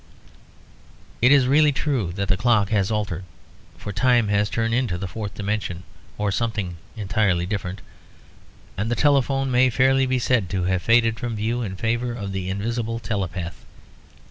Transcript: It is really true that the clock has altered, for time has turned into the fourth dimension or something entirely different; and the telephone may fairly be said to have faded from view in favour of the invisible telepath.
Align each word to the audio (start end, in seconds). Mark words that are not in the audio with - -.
It 1.21 1.31
is 1.31 1.45
really 1.45 1.71
true 1.71 2.11
that 2.13 2.27
the 2.27 2.35
clock 2.35 2.69
has 2.69 2.89
altered, 2.89 3.23
for 3.77 3.93
time 3.93 4.29
has 4.29 4.49
turned 4.49 4.73
into 4.73 4.97
the 4.97 5.07
fourth 5.07 5.35
dimension 5.35 5.83
or 6.17 6.31
something 6.31 6.77
entirely 6.97 7.45
different; 7.45 7.81
and 8.79 8.89
the 8.89 8.95
telephone 8.95 9.51
may 9.51 9.69
fairly 9.69 10.07
be 10.07 10.17
said 10.17 10.49
to 10.49 10.63
have 10.63 10.81
faded 10.81 11.19
from 11.19 11.35
view 11.35 11.61
in 11.61 11.75
favour 11.75 12.13
of 12.13 12.31
the 12.31 12.49
invisible 12.49 12.97
telepath. 12.97 13.63